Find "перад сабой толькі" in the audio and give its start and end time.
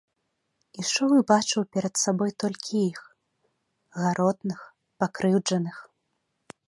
1.77-2.73